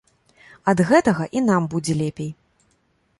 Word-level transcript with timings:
Ад 0.73 0.81
гэтага 0.91 1.27
і 1.39 1.43
нам 1.51 1.69
будзе 1.73 1.93
лепей. 2.03 2.31